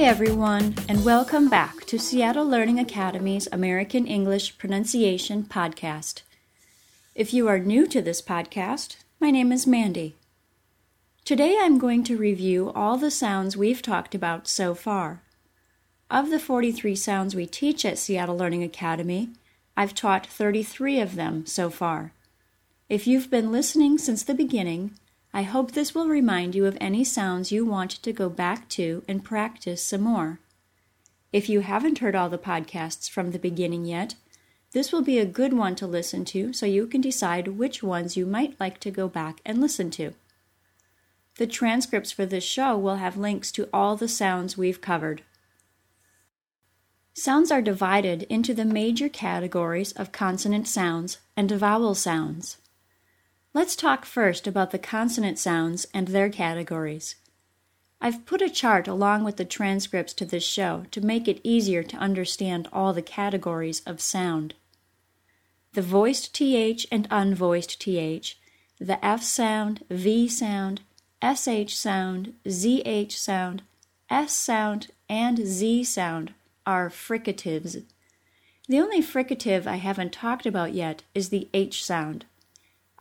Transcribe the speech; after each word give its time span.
Hi, 0.00 0.06
everyone, 0.06 0.76
and 0.88 1.04
welcome 1.04 1.50
back 1.50 1.84
to 1.84 1.98
Seattle 1.98 2.46
Learning 2.46 2.80
Academy's 2.80 3.46
American 3.52 4.06
English 4.06 4.56
Pronunciation 4.56 5.42
Podcast. 5.42 6.22
If 7.14 7.34
you 7.34 7.48
are 7.48 7.58
new 7.58 7.86
to 7.88 8.00
this 8.00 8.22
podcast, 8.22 8.96
my 9.20 9.30
name 9.30 9.52
is 9.52 9.66
Mandy. 9.66 10.16
Today 11.26 11.58
I'm 11.60 11.76
going 11.76 12.02
to 12.04 12.16
review 12.16 12.72
all 12.74 12.96
the 12.96 13.10
sounds 13.10 13.58
we've 13.58 13.82
talked 13.82 14.14
about 14.14 14.48
so 14.48 14.74
far. 14.74 15.20
Of 16.10 16.30
the 16.30 16.40
43 16.40 16.96
sounds 16.96 17.34
we 17.34 17.44
teach 17.44 17.84
at 17.84 17.98
Seattle 17.98 18.38
Learning 18.38 18.62
Academy, 18.62 19.28
I've 19.76 19.94
taught 19.94 20.26
33 20.26 20.98
of 20.98 21.14
them 21.14 21.44
so 21.44 21.68
far. 21.68 22.14
If 22.88 23.06
you've 23.06 23.28
been 23.28 23.52
listening 23.52 23.98
since 23.98 24.22
the 24.22 24.32
beginning, 24.32 24.92
I 25.32 25.42
hope 25.42 25.72
this 25.72 25.94
will 25.94 26.08
remind 26.08 26.54
you 26.54 26.66
of 26.66 26.76
any 26.80 27.04
sounds 27.04 27.52
you 27.52 27.64
want 27.64 27.90
to 27.90 28.12
go 28.12 28.28
back 28.28 28.68
to 28.70 29.04
and 29.06 29.24
practice 29.24 29.82
some 29.82 30.00
more. 30.00 30.40
If 31.32 31.48
you 31.48 31.60
haven't 31.60 31.98
heard 31.98 32.16
all 32.16 32.28
the 32.28 32.38
podcasts 32.38 33.08
from 33.08 33.30
the 33.30 33.38
beginning 33.38 33.84
yet, 33.84 34.16
this 34.72 34.92
will 34.92 35.02
be 35.02 35.18
a 35.18 35.26
good 35.26 35.52
one 35.52 35.76
to 35.76 35.86
listen 35.86 36.24
to 36.26 36.52
so 36.52 36.66
you 36.66 36.86
can 36.86 37.00
decide 37.00 37.48
which 37.48 37.82
ones 37.82 38.16
you 38.16 38.26
might 38.26 38.58
like 38.58 38.80
to 38.80 38.90
go 38.90 39.08
back 39.08 39.40
and 39.44 39.60
listen 39.60 39.90
to. 39.92 40.14
The 41.36 41.46
transcripts 41.46 42.12
for 42.12 42.26
this 42.26 42.44
show 42.44 42.76
will 42.76 42.96
have 42.96 43.16
links 43.16 43.52
to 43.52 43.68
all 43.72 43.96
the 43.96 44.08
sounds 44.08 44.58
we've 44.58 44.80
covered. 44.80 45.22
Sounds 47.14 47.50
are 47.50 47.62
divided 47.62 48.22
into 48.24 48.54
the 48.54 48.64
major 48.64 49.08
categories 49.08 49.92
of 49.92 50.12
consonant 50.12 50.66
sounds 50.66 51.18
and 51.36 51.50
vowel 51.50 51.94
sounds. 51.94 52.56
Let's 53.52 53.74
talk 53.74 54.04
first 54.04 54.46
about 54.46 54.70
the 54.70 54.78
consonant 54.78 55.36
sounds 55.36 55.84
and 55.92 56.06
their 56.06 56.30
categories. 56.30 57.16
I've 58.00 58.24
put 58.24 58.40
a 58.40 58.48
chart 58.48 58.86
along 58.86 59.24
with 59.24 59.38
the 59.38 59.44
transcripts 59.44 60.12
to 60.14 60.24
this 60.24 60.44
show 60.44 60.84
to 60.92 61.00
make 61.00 61.26
it 61.26 61.40
easier 61.42 61.82
to 61.82 61.96
understand 61.96 62.68
all 62.72 62.92
the 62.92 63.02
categories 63.02 63.82
of 63.84 64.00
sound. 64.00 64.54
The 65.72 65.82
voiced 65.82 66.32
TH 66.32 66.86
and 66.92 67.08
unvoiced 67.10 67.80
TH, 67.80 68.38
the 68.78 69.04
F 69.04 69.22
sound, 69.22 69.84
V 69.90 70.28
sound, 70.28 70.82
SH 71.20 71.74
sound, 71.74 72.34
ZH 72.46 73.12
sound, 73.12 73.62
S 74.08 74.32
sound, 74.32 74.92
and 75.08 75.38
Z 75.38 75.84
sound 75.84 76.34
are 76.64 76.88
fricatives. 76.88 77.82
The 78.68 78.78
only 78.78 79.02
fricative 79.02 79.66
I 79.66 79.76
haven't 79.76 80.12
talked 80.12 80.46
about 80.46 80.72
yet 80.72 81.02
is 81.16 81.30
the 81.30 81.48
H 81.52 81.84
sound. 81.84 82.26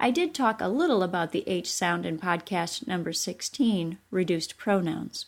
I 0.01 0.11
did 0.11 0.33
talk 0.33 0.61
a 0.61 0.69
little 0.69 1.03
about 1.03 1.33
the 1.33 1.43
H 1.45 1.69
sound 1.69 2.05
in 2.05 2.17
podcast 2.17 2.87
number 2.87 3.11
16, 3.11 3.97
reduced 4.11 4.57
pronouns. 4.57 5.25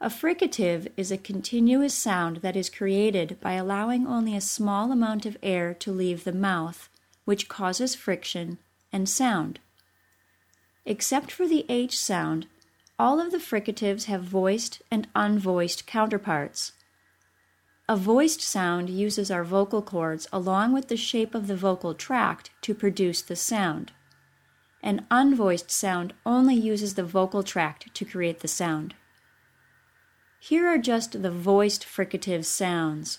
A 0.00 0.08
fricative 0.08 0.90
is 0.96 1.12
a 1.12 1.18
continuous 1.18 1.92
sound 1.92 2.38
that 2.38 2.56
is 2.56 2.70
created 2.70 3.38
by 3.42 3.52
allowing 3.52 4.06
only 4.06 4.34
a 4.34 4.40
small 4.40 4.90
amount 4.90 5.26
of 5.26 5.36
air 5.42 5.74
to 5.74 5.92
leave 5.92 6.24
the 6.24 6.32
mouth, 6.32 6.88
which 7.26 7.48
causes 7.48 7.94
friction 7.94 8.56
and 8.90 9.06
sound. 9.06 9.60
Except 10.86 11.30
for 11.30 11.46
the 11.46 11.66
H 11.68 11.98
sound, 11.98 12.46
all 12.98 13.20
of 13.20 13.32
the 13.32 13.38
fricatives 13.38 14.04
have 14.06 14.22
voiced 14.22 14.80
and 14.90 15.06
unvoiced 15.14 15.86
counterparts. 15.86 16.72
A 17.88 17.96
voiced 17.96 18.40
sound 18.40 18.88
uses 18.88 19.30
our 19.30 19.42
vocal 19.42 19.82
cords 19.82 20.28
along 20.32 20.72
with 20.72 20.88
the 20.88 20.96
shape 20.96 21.34
of 21.34 21.48
the 21.48 21.56
vocal 21.56 21.94
tract 21.94 22.50
to 22.62 22.74
produce 22.74 23.22
the 23.22 23.36
sound. 23.36 23.92
An 24.82 25.06
unvoiced 25.10 25.70
sound 25.70 26.14
only 26.24 26.54
uses 26.54 26.94
the 26.94 27.04
vocal 27.04 27.42
tract 27.42 27.92
to 27.94 28.04
create 28.04 28.40
the 28.40 28.48
sound. 28.48 28.94
Here 30.38 30.66
are 30.66 30.78
just 30.78 31.22
the 31.22 31.30
voiced 31.30 31.84
fricative 31.84 32.44
sounds. 32.44 33.18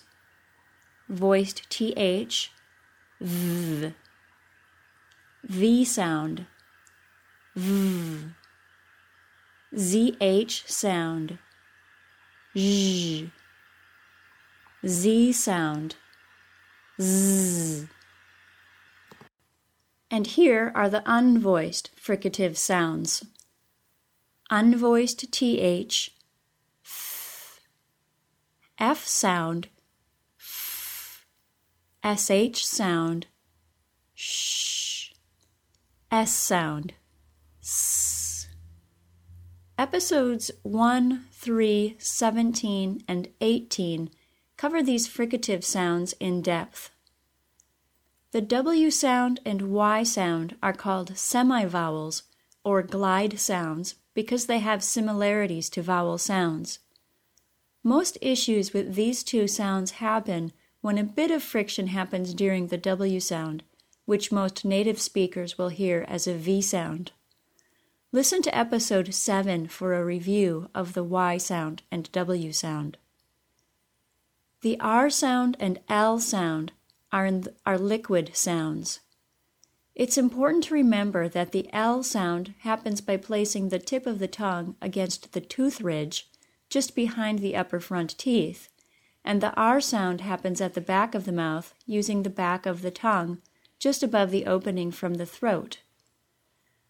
Voiced 1.09 1.69
th, 1.69 2.49
v, 3.21 3.93
v 5.43 5.85
sound, 5.85 6.45
v, 7.55 8.33
zh 9.75 10.67
sound, 10.67 11.37
zh. 12.57 13.31
Z 14.85 15.31
sound. 15.31 15.95
Z. 17.01 17.87
And 20.11 20.27
here 20.27 20.73
are 20.75 20.89
the 20.89 21.01
unvoiced 21.05 21.89
fricative 21.95 22.57
sounds. 22.57 23.25
Unvoiced 24.51 25.31
TH, 25.31 26.11
f, 26.85 27.61
F 28.77 29.07
sound, 29.07 29.69
f, 30.37 31.25
SH 32.03 32.65
sound, 32.65 33.27
sh, 34.13 35.13
S 36.11 36.33
sound, 36.33 36.93
s. 37.61 38.49
Episodes 39.77 40.51
1, 40.61 41.25
3, 41.31 41.95
17, 41.97 43.03
and 43.07 43.29
18 43.39 44.09
cover 44.57 44.81
these 44.81 45.07
fricative 45.07 45.63
sounds 45.63 46.13
in 46.19 46.41
depth. 46.41 46.91
The 48.31 48.41
W 48.41 48.89
sound 48.89 49.39
and 49.45 49.73
Y 49.73 50.03
sound 50.03 50.55
are 50.63 50.73
called 50.73 51.13
semivowels 51.13 52.23
or 52.63 52.81
glide 52.81 53.39
sounds 53.39 53.95
because 54.13 54.45
they 54.45 54.59
have 54.59 54.83
similarities 54.83 55.69
to 55.69 55.81
vowel 55.81 56.17
sounds. 56.17 56.79
Most 57.83 58.17
issues 58.21 58.73
with 58.73 58.95
these 58.95 59.23
two 59.23 59.47
sounds 59.47 59.91
happen 59.91 60.53
when 60.81 60.97
a 60.97 61.03
bit 61.03 61.31
of 61.31 61.43
friction 61.43 61.87
happens 61.87 62.33
during 62.33 62.67
the 62.67 62.77
W 62.77 63.19
sound, 63.19 63.63
which 64.05 64.31
most 64.31 64.65
native 64.65 64.99
speakers 64.99 65.57
will 65.57 65.69
hear 65.69 66.05
as 66.07 66.25
a 66.27 66.33
V 66.33 66.61
sound. 66.61 67.11
Listen 68.11 68.41
to 68.43 68.57
episode 68.57 69.13
7 69.13 69.67
for 69.67 69.93
a 69.93 70.05
review 70.05 70.69
of 70.73 70.93
the 70.93 71.03
Y 71.03 71.37
sound 71.37 71.83
and 71.91 72.11
W 72.11 72.51
sound. 72.51 72.97
The 74.63 74.79
R 74.79 75.09
sound 75.09 75.57
and 75.59 75.81
L 75.89 76.21
sound 76.21 76.71
are, 77.11 77.29
the, 77.29 77.53
are 77.65 77.77
liquid 77.77 78.31
sounds. 78.33 79.01
It's 79.93 80.17
important 80.17 80.63
to 80.63 80.73
remember 80.73 81.27
that 81.27 81.51
the 81.51 81.67
L 81.73 82.01
sound 82.01 82.53
happens 82.59 83.01
by 83.01 83.17
placing 83.17 83.67
the 83.67 83.77
tip 83.77 84.07
of 84.07 84.19
the 84.19 84.27
tongue 84.29 84.77
against 84.81 85.33
the 85.33 85.41
tooth 85.41 85.81
ridge 85.81 86.29
just 86.69 86.95
behind 86.95 87.39
the 87.39 87.57
upper 87.57 87.81
front 87.81 88.17
teeth, 88.17 88.69
and 89.25 89.41
the 89.41 89.53
R 89.55 89.81
sound 89.81 90.21
happens 90.21 90.61
at 90.61 90.75
the 90.75 90.81
back 90.81 91.13
of 91.13 91.25
the 91.25 91.33
mouth 91.33 91.73
using 91.85 92.23
the 92.23 92.29
back 92.29 92.65
of 92.65 92.81
the 92.81 92.91
tongue 92.91 93.39
just 93.79 94.01
above 94.01 94.31
the 94.31 94.45
opening 94.45 94.91
from 94.91 95.15
the 95.15 95.25
throat. 95.25 95.79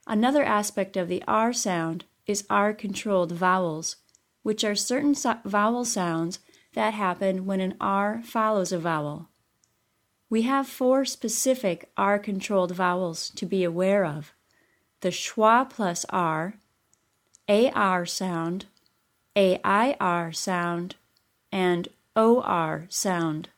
Another 0.06 0.44
aspect 0.44 0.96
of 0.96 1.08
the 1.08 1.24
R 1.28 1.52
sound 1.52 2.06
is 2.28 2.46
R 2.52 2.72
controlled 2.72 3.32
vowels, 3.32 3.96
which 4.44 4.64
are 4.64 4.76
certain 4.76 5.16
so- 5.16 5.40
vowel 5.44 5.86
sounds 5.86 6.38
that 6.74 6.94
happen 6.94 7.46
when 7.46 7.60
an 7.62 7.76
R 7.80 8.22
follows 8.24 8.72
a 8.72 8.80
vowel. 8.80 9.30
We 10.30 10.44
have 10.44 10.68
four 10.68 11.06
specific 11.06 11.90
R 11.96 12.18
controlled 12.20 12.72
vowels 12.72 13.30
to 13.32 13.46
be 13.46 13.64
aware 13.64 14.06
of 14.06 14.34
the 15.02 15.10
schwa 15.10 15.70
plus 15.70 16.06
R, 16.10 16.56
AR 17.50 18.06
sound, 18.06 18.66
AIR 19.36 20.32
sound, 20.32 20.96
and 21.52 21.88
OR 22.16 22.86
sound. 22.90 23.50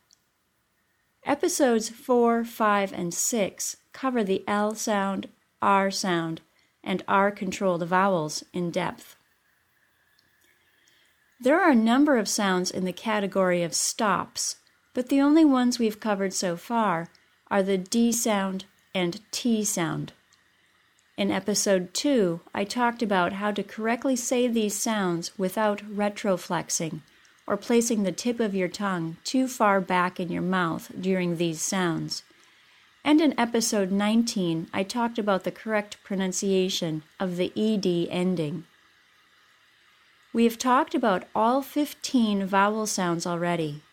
Episodes 1.23 1.89
4, 1.89 2.43
5, 2.43 2.93
and 2.93 3.13
6 3.13 3.77
cover 3.93 4.23
the 4.23 4.43
L 4.47 4.75
sound, 4.75 5.29
R 5.61 5.89
sound, 5.89 6.41
and 6.83 7.03
R 7.07 7.31
controlled 7.31 7.83
vowels 7.87 8.43
in 8.53 8.69
depth. 8.69 9.15
There 11.39 11.61
are 11.61 11.71
a 11.71 11.75
number 11.75 12.17
of 12.17 12.29
sounds 12.29 12.71
in 12.71 12.85
the 12.85 12.93
category 12.93 13.61
of 13.61 13.73
stops, 13.73 14.55
but 14.93 15.09
the 15.09 15.19
only 15.19 15.43
ones 15.43 15.77
we've 15.77 15.99
covered 15.99 16.33
so 16.33 16.55
far 16.55 17.09
are 17.51 17.61
the 17.61 17.77
D 17.77 18.13
sound 18.13 18.63
and 18.93 19.19
T 19.31 19.65
sound. 19.65 20.13
In 21.17 21.31
episode 21.31 21.93
2, 21.93 22.39
I 22.53 22.63
talked 22.63 23.01
about 23.01 23.33
how 23.33 23.51
to 23.51 23.63
correctly 23.63 24.15
say 24.15 24.47
these 24.47 24.77
sounds 24.77 25.37
without 25.37 25.79
retroflexing 25.79 27.01
or 27.45 27.57
placing 27.57 28.03
the 28.03 28.13
tip 28.13 28.39
of 28.39 28.55
your 28.55 28.69
tongue 28.69 29.17
too 29.25 29.49
far 29.49 29.81
back 29.81 30.21
in 30.21 30.29
your 30.29 30.41
mouth 30.41 30.89
during 30.99 31.35
these 31.35 31.61
sounds. 31.61 32.23
And 33.03 33.19
in 33.19 33.37
episode 33.37 33.91
19, 33.91 34.69
I 34.73 34.83
talked 34.83 35.19
about 35.19 35.43
the 35.43 35.51
correct 35.51 36.01
pronunciation 36.03 37.03
of 37.19 37.35
the 37.35 37.51
ED 37.57 38.09
ending. 38.09 38.63
We 40.35 40.43
have 40.43 40.57
talked 40.57 40.93
about 40.93 41.23
all 41.33 41.61
15 41.61 42.45
vowel 42.45 42.87
sounds 42.87 43.25
already. 43.25 43.83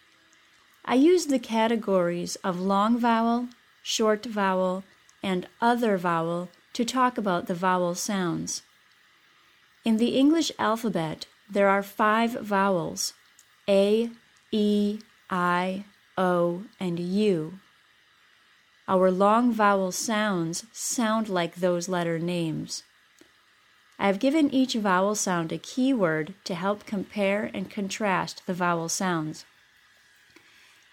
I 0.85 0.97
used 0.97 1.31
the 1.31 1.39
categories 1.39 2.35
of 2.43 2.59
long 2.59 2.99
vowel, 2.99 3.47
short 3.81 4.27
vowel, 4.27 4.83
and 5.23 5.47
other 5.61 5.97
vowel 5.97 6.49
to 6.73 6.85
talk 6.85 7.17
about 7.17 7.47
the 7.47 7.55
vowel 7.55 7.94
sounds. 7.94 8.62
In 9.85 9.99
the 9.99 10.19
English 10.19 10.50
alphabet, 10.59 11.27
there 11.49 11.69
are 11.69 11.81
five 11.81 12.33
vowels 12.33 13.15
A, 13.69 14.11
E, 14.50 14.99
I, 15.31 15.85
O, 16.19 16.65
and 16.81 16.99
U. 16.99 17.61
Our 18.89 19.12
long 19.12 19.53
vowel 19.53 19.93
sounds 19.93 20.65
sound 20.73 21.29
like 21.29 21.55
those 21.55 21.89
letter 21.89 22.19
names. 22.19 22.83
I 23.99 24.06
have 24.06 24.19
given 24.19 24.53
each 24.53 24.75
vowel 24.75 25.15
sound 25.15 25.53
a 25.53 25.59
keyword 25.59 26.35
to 26.44 26.55
help 26.55 26.87
compare 26.87 27.50
and 27.55 27.71
contrast 27.71 28.43
the 28.47 28.55
vowel 28.55 28.89
sounds. 28.89 29.44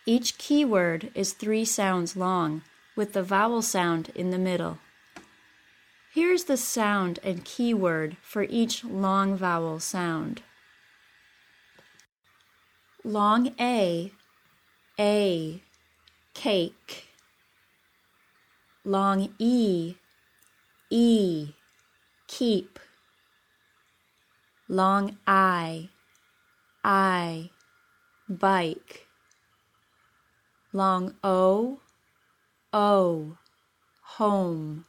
Each 0.05 0.37
keyword 0.37 1.11
is 1.15 1.33
three 1.33 1.65
sounds 1.65 2.15
long, 2.15 2.63
with 2.95 3.13
the 3.13 3.23
vowel 3.23 3.61
sound 3.61 4.11
in 4.15 4.29
the 4.29 4.37
middle. 4.37 4.79
Here's 6.13 6.45
the 6.45 6.57
sound 6.57 7.19
and 7.23 7.45
keyword 7.45 8.17
for 8.21 8.43
each 8.43 8.83
long 8.83 9.37
vowel 9.37 9.79
sound. 9.79 10.41
Long 13.03 13.53
A, 13.59 14.11
A, 14.99 15.61
cake. 16.33 17.07
Long 18.83 19.29
E, 19.37 19.95
E, 20.89 21.53
keep 22.27 22.79
long 24.71 25.17
I, 25.25 25.89
I, 26.83 27.49
bike, 28.29 29.07
long 30.71 31.15
O, 31.23 31.79
O, 32.71 33.37
home, 34.01 34.85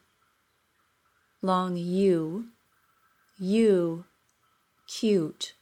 long 1.41 1.79
U, 1.79 2.49
U, 3.38 4.05
cute. 4.87 5.55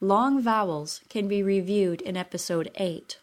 Long 0.00 0.40
vowels 0.40 1.02
can 1.10 1.28
be 1.28 1.42
reviewed 1.42 2.00
in 2.00 2.16
episode 2.16 2.70
8. 2.76 3.18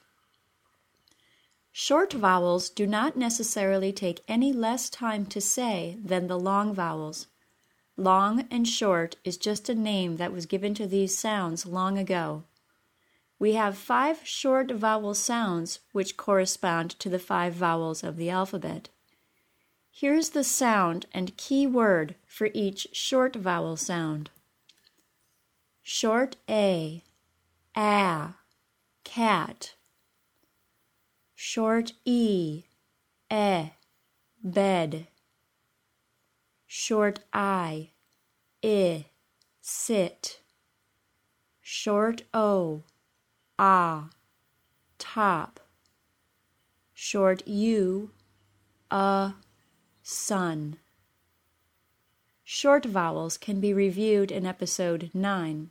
Short 1.72 2.14
vowels 2.14 2.70
do 2.70 2.86
not 2.86 3.18
necessarily 3.18 3.92
take 3.92 4.22
any 4.28 4.54
less 4.54 4.92
time 4.92 5.26
to 5.26 5.42
say 5.42 5.98
than 6.04 6.28
the 6.28 6.38
long 6.38 6.72
vowels. 6.72 7.28
Long 7.98 8.46
and 8.52 8.68
short 8.68 9.16
is 9.24 9.38
just 9.38 9.70
a 9.70 9.76
name 9.76 10.18
that 10.18 10.34
was 10.34 10.46
given 10.46 10.74
to 10.74 10.86
these 10.86 11.18
sounds 11.18 11.66
long 11.66 11.98
ago. 11.98 12.44
We 13.40 13.54
have 13.54 13.78
five 13.78 14.26
short 14.26 14.72
vowel 14.72 15.14
sounds 15.14 15.80
which 15.94 16.18
correspond 16.18 16.92
to 17.00 17.10
the 17.10 17.20
five 17.20 17.54
vowels 17.54 18.04
of 18.04 18.18
the 18.18 18.30
alphabet. 18.30 18.90
Here's 19.92 20.32
the 20.32 20.44
sound 20.44 21.06
and 21.14 21.38
key 21.38 21.66
word 21.66 22.16
for 22.28 22.50
each 22.54 22.88
short 22.92 23.34
vowel 23.36 23.78
sound. 23.78 24.30
Short 25.82 26.36
A, 26.50 27.02
a, 27.78 28.34
cat. 29.06 29.76
Short 31.34 31.94
E, 32.04 32.64
e, 33.32 33.70
bed 34.44 35.08
short 36.78 37.20
I, 37.32 37.92
I, 38.62 39.06
sit. 39.62 40.42
Short 41.62 42.24
O, 42.34 42.84
ah, 43.58 44.10
top. 45.00 45.62
Short 46.94 47.48
U, 47.48 48.12
a, 48.92 49.36
sun. 50.04 50.76
Short 52.44 52.84
vowels 52.84 53.38
can 53.38 53.62
be 53.62 53.74
reviewed 53.74 54.30
in 54.30 54.46
episode 54.46 55.12
9. 55.14 55.70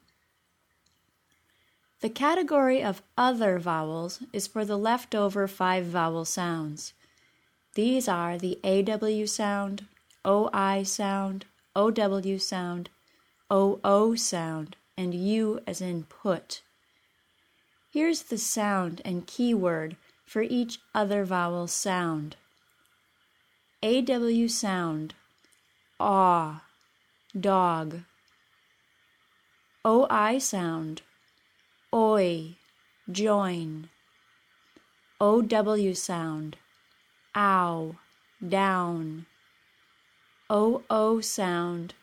The 2.00 2.08
category 2.08 2.82
of 2.82 3.02
other 3.18 3.58
vowels 3.58 4.20
is 4.32 4.46
for 4.46 4.64
the 4.64 4.78
leftover 4.78 5.46
five 5.48 5.84
vowel 5.84 6.24
sounds. 6.24 6.94
These 7.74 8.08
are 8.08 8.38
the 8.38 8.58
AW 8.64 9.26
sound, 9.26 9.84
OI 10.26 10.82
sound, 10.84 11.46
OW 11.76 12.38
sound, 12.38 12.88
OO 13.52 14.16
sound, 14.16 14.76
and 14.96 15.14
U 15.14 15.60
as 15.66 15.80
in 15.80 16.04
put. 16.04 16.62
Here's 17.92 18.22
the 18.22 18.38
sound 18.38 19.02
and 19.04 19.26
keyword 19.26 19.96
for 20.26 20.42
each 20.42 20.78
other 20.94 21.24
vowel 21.24 21.66
sound. 21.66 22.36
AW 23.82 24.48
sound, 24.48 25.14
aw, 26.00 26.62
dog. 27.38 28.00
OI 29.86 30.38
sound, 30.38 31.02
oi, 31.92 32.56
join. 33.10 33.90
OW 35.20 35.92
sound, 35.92 36.56
ow, 37.36 37.96
down. 38.46 39.26
OO 40.52 41.22
sound, 41.22 41.94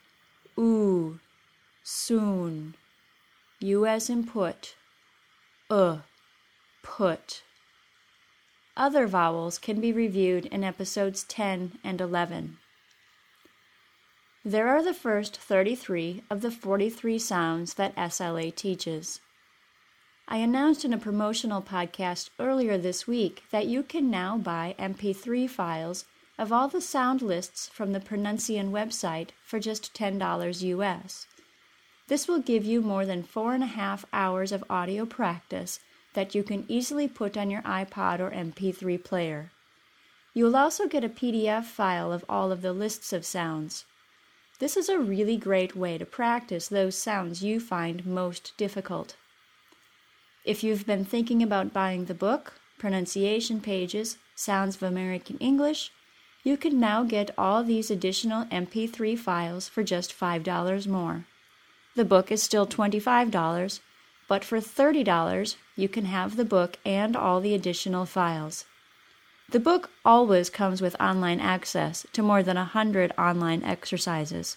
oo, 0.57 1.19
soon. 1.83 2.75
U 3.59 3.85
as 3.85 4.09
in 4.09 4.25
put, 4.25 4.75
uh, 5.69 5.99
put. 6.81 7.43
Other 8.75 9.05
vowels 9.05 9.59
can 9.59 9.79
be 9.79 9.93
reviewed 9.93 10.47
in 10.47 10.63
episodes 10.63 11.23
10 11.25 11.77
and 11.83 12.01
11. 12.01 12.57
There 14.43 14.69
are 14.69 14.81
the 14.81 14.95
first 14.95 15.37
33 15.37 16.23
of 16.31 16.41
the 16.41 16.49
43 16.49 17.19
sounds 17.19 17.75
that 17.75 17.95
SLA 17.95 18.55
teaches. 18.55 19.21
I 20.27 20.37
announced 20.37 20.83
in 20.83 20.93
a 20.93 20.97
promotional 20.97 21.61
podcast 21.61 22.31
earlier 22.39 22.79
this 22.79 23.05
week 23.05 23.43
that 23.51 23.67
you 23.67 23.83
can 23.83 24.09
now 24.09 24.39
buy 24.39 24.73
MP3 24.79 25.47
files 25.47 26.05
of 26.37 26.51
all 26.51 26.67
the 26.67 26.81
sound 26.81 27.21
lists 27.21 27.67
from 27.67 27.91
the 27.91 27.99
Pronuncian 27.99 28.71
website 28.71 29.29
for 29.43 29.59
just 29.59 29.93
$10 29.93 30.61
US. 30.61 31.27
This 32.07 32.27
will 32.27 32.39
give 32.39 32.65
you 32.65 32.81
more 32.81 33.05
than 33.05 33.23
four 33.23 33.53
and 33.53 33.63
a 33.63 33.67
half 33.67 34.05
hours 34.11 34.51
of 34.51 34.63
audio 34.69 35.05
practice 35.05 35.79
that 36.13 36.35
you 36.35 36.43
can 36.43 36.65
easily 36.67 37.07
put 37.07 37.37
on 37.37 37.49
your 37.49 37.61
iPod 37.61 38.19
or 38.19 38.31
MP3 38.31 39.01
player. 39.03 39.51
You 40.33 40.45
will 40.45 40.55
also 40.55 40.87
get 40.87 41.03
a 41.03 41.09
PDF 41.09 41.65
file 41.65 42.11
of 42.11 42.25
all 42.27 42.51
of 42.51 42.61
the 42.61 42.73
lists 42.73 43.13
of 43.13 43.25
sounds. 43.25 43.85
This 44.59 44.77
is 44.77 44.89
a 44.89 44.99
really 44.99 45.37
great 45.37 45.75
way 45.75 45.97
to 45.97 46.05
practice 46.05 46.67
those 46.67 46.95
sounds 46.95 47.43
you 47.43 47.59
find 47.59 48.05
most 48.05 48.53
difficult. 48.57 49.15
If 50.43 50.63
you've 50.63 50.85
been 50.85 51.05
thinking 51.05 51.43
about 51.43 51.73
buying 51.73 52.05
the 52.05 52.13
book, 52.13 52.53
Pronunciation 52.77 53.61
Pages, 53.61 54.17
Sounds 54.35 54.75
of 54.75 54.83
American 54.83 55.37
English, 55.37 55.91
you 56.43 56.57
can 56.57 56.79
now 56.79 57.03
get 57.03 57.29
all 57.37 57.63
these 57.63 57.91
additional 57.91 58.45
MP3 58.45 59.17
files 59.17 59.67
for 59.67 59.83
just 59.83 60.17
$5 60.17 60.87
more. 60.87 61.25
The 61.95 62.05
book 62.05 62.31
is 62.31 62.41
still 62.41 62.65
$25, 62.65 63.79
but 64.27 64.43
for 64.43 64.59
$30 64.59 65.55
you 65.75 65.89
can 65.89 66.05
have 66.05 66.35
the 66.35 66.45
book 66.45 66.77
and 66.85 67.15
all 67.15 67.41
the 67.41 67.53
additional 67.53 68.05
files. 68.05 68.65
The 69.49 69.59
book 69.59 69.91
always 70.05 70.49
comes 70.49 70.81
with 70.81 70.99
online 71.01 71.41
access 71.41 72.05
to 72.13 72.23
more 72.23 72.41
than 72.41 72.55
100 72.55 73.11
online 73.17 73.63
exercises. 73.63 74.55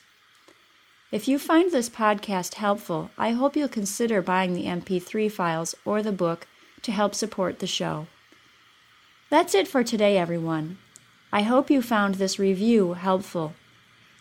If 1.10 1.28
you 1.28 1.38
find 1.38 1.70
this 1.70 1.88
podcast 1.88 2.54
helpful, 2.54 3.10
I 3.18 3.32
hope 3.32 3.56
you'll 3.56 3.68
consider 3.68 4.22
buying 4.22 4.54
the 4.54 4.66
MP3 4.66 5.30
files 5.30 5.74
or 5.84 6.02
the 6.02 6.12
book 6.12 6.46
to 6.82 6.92
help 6.92 7.14
support 7.14 7.58
the 7.58 7.66
show. 7.66 8.06
That's 9.30 9.54
it 9.54 9.66
for 9.66 9.82
today, 9.82 10.16
everyone. 10.16 10.78
I 11.34 11.42
hope 11.42 11.68
you 11.68 11.82
found 11.82 12.14
this 12.14 12.38
review 12.38 12.92
helpful, 12.92 13.54